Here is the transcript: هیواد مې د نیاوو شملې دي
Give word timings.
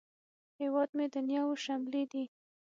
هیواد 0.59 0.89
مې 0.97 1.05
د 1.13 1.15
نیاوو 1.27 1.61
شملې 1.65 2.03
دي 2.11 2.23